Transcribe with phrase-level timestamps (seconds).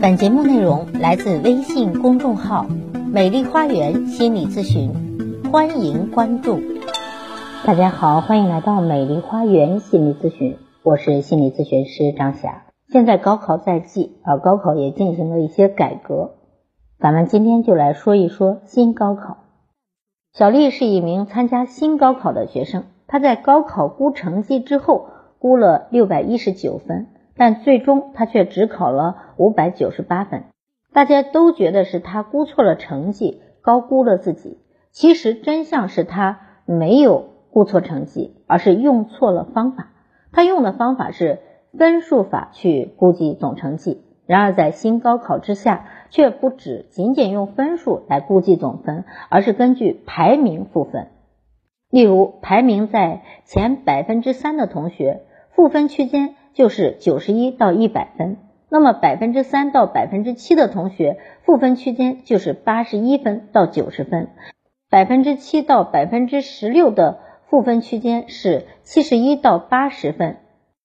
[0.00, 2.66] 本节目内容来自微信公众号
[3.12, 4.92] “美丽花园心理咨询”，
[5.50, 6.60] 欢迎关注。
[7.66, 12.66] 大家好，欢迎来到美丽花园心理咨询，我是心理咨询师张霞。
[12.92, 16.36] 现在高考在即，啊，高考也进行了一些改革，
[17.00, 19.38] 咱们今天就来说一说新高考。
[20.32, 25.08] 小丽是一名参加新高考的学生，她在高考估成绩之后
[25.40, 27.08] 估了六百一十九分。
[27.38, 30.44] 但最终他却只考了五百九十八分，
[30.92, 34.58] 大家都觉得是他估错了成绩，高估了自己。
[34.90, 39.90] 其实真相是他没有估错成绩，而是用错了方法。
[40.32, 41.38] 他用的方法是
[41.78, 44.02] 分数法去估计总成绩。
[44.26, 51.08] 然而在新高考之下，却不只仅仅用分数来估计总分，而是根据排名赋分。
[51.90, 56.34] 例如，排名在前百分之三的同学，赋分区间。
[56.58, 58.36] 就是九十一到一百分，
[58.68, 64.30] 那么百分之三到百分之七的同学赋分区间就是八十一分到九十分，
[64.90, 70.38] 百分之七到百分之十六的赋分区间是七十一到八十分，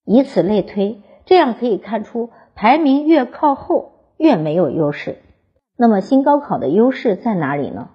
[0.04, 5.16] 以此类推，这样可以看出排名越靠后越没有优势。
[5.76, 7.88] 那么新高考的优势在哪里呢？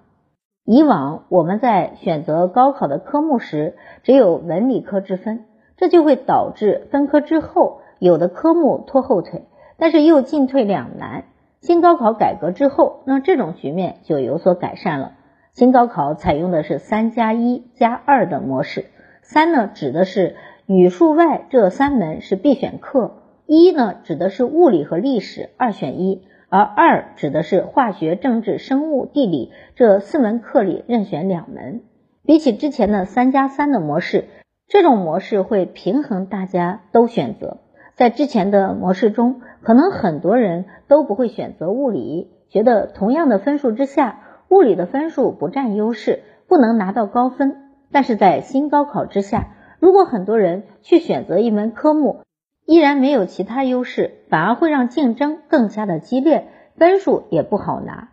[0.66, 5.46] 以往我们在选择高考的科目时，只有文理科之分。
[5.80, 9.46] 这就会导致分科之后有的科目拖后腿，
[9.78, 11.24] 但是又进退两难。
[11.62, 15.14] 新高考改革之后，那这种局面就有所改善了。
[15.52, 18.84] 新高考采用的是三加一加二的模式，
[19.22, 31.80] 三呢指的是语数外这三门是必选课，一呢指的是物理和历史二选一，而二指的是化学、政治、生物、地理这四门课里任选两门。
[32.26, 34.26] 比起之前的三加三的模式。
[34.70, 37.56] 这种模式会平衡大家都选择，
[37.96, 47.56] 在之前的模式中，可能很多人都不会选择物理，觉得同样的分数之下，物理的分数不占优势，不能拿到高分。
[47.90, 49.48] 但是在新高考之下，
[49.80, 52.20] 如果很多人去选择一门科目，
[52.64, 56.46] 依然没有其他优势，反而会让竞争更加的激烈，
[56.76, 58.10] 分数也不好拿。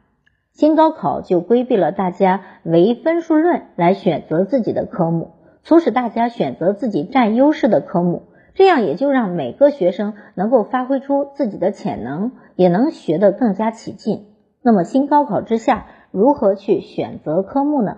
[0.53, 5.33] 新高考就规避了大家唯分数论来选择自己的科目。
[5.67, 8.23] 促使大家选择自己占优势的科目，
[8.53, 14.27] 这样也就让每个学生能够发挥出自己的潜能，也能学得更加起劲。
[14.63, 17.97] 那么新高考之下，如何去选择科目呢？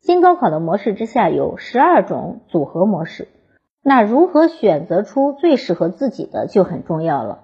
[0.00, 3.28] 新高考的模式之下有十二种组合模式，
[3.82, 7.42] 那如何选择出最适合自己的就很重要了。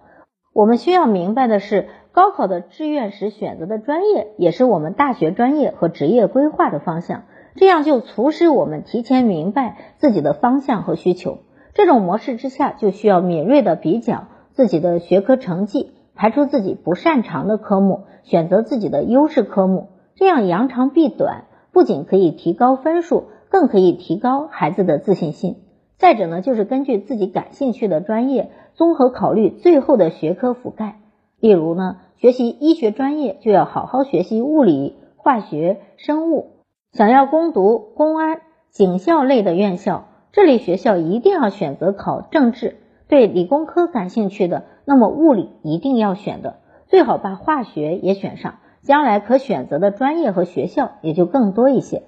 [0.54, 7.24] 我们需要明白的是，高考的志愿时选择的专业，也是我们大学专业和职业规划的方向。
[7.58, 11.38] 这样就促使我们提前明白自己的方向和需求。
[11.74, 19.88] 这种模式之下，就需要敏锐的比较自己的学科成绩，排除自己不擅长的科目，选择自己的优势科目。
[20.14, 25.56] 这样扬长避短，不仅可以提高分数，更可以提高孩子的自信心。
[25.96, 31.00] 再者呢，就是根据自己感兴趣的专业，综合考虑最后的学科覆盖。
[31.40, 36.57] 例如呢，学习医学专业，就要好好学习物理、化学、生物。
[36.92, 38.40] 想要攻读公安、
[38.70, 42.78] 警校类的院校，这类学校一定要选择考政治。
[43.08, 46.56] 对理工科感兴趣的，那么物理一定要选的，
[46.86, 52.04] 最好把化学也选上，将来可选择的专业和学校也就更多一些。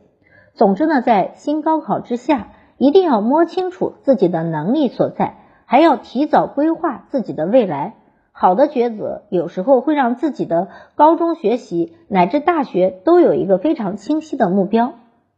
[0.54, 2.48] 总之呢，在新高考之下，
[2.78, 5.36] 一定要摸清楚自己的能力所在，
[5.66, 7.96] 还要提早规划自己的未来。
[8.42, 14.94] 好的抉择有时候会让自己的高中学习乃至大学都有一个非常清晰的目标，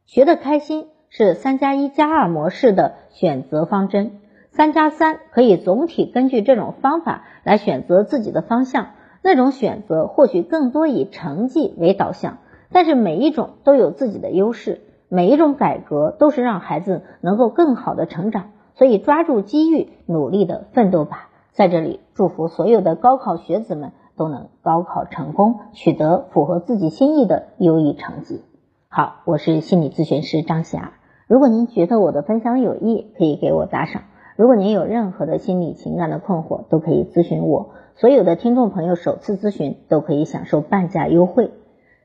[0.07, 4.21] 学得开心是三加一加二模式的选择方针，
[4.51, 8.91] 三加三可以总体根据这种方法来选择自己的方向，
[9.21, 12.39] 那种选择或许更多以成绩为导向，
[12.71, 21.31] 但是每一种都有自己的优势，每一种改革都是让孩子能够更好的成长，所以抓住机遇，努力的奋斗吧。
[21.53, 28.41] 在这里，祝福所有的高考学子们都能高考成功，取得符合自己心意的优异成绩。
[28.89, 30.95] 好，我是心理咨询师张霞。
[31.27, 34.05] 如果您觉得我的分享有益，可以给我打赏。
[34.37, 37.71] 如果您有任何的心理情感的困惑，都可以咨询我。
[37.97, 41.51] 所有的听众朋友首次咨询都可以享受半价优惠。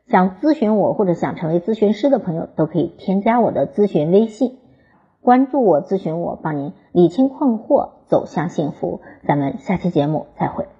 [0.07, 4.57] 想咨询我或者想成为咨询师的朋友，都可以添加我的咨询微信。
[5.21, 9.01] 关注我，咨询我，帮您理清困惑，走向幸福。
[9.27, 10.76] 咱们下期节目再会。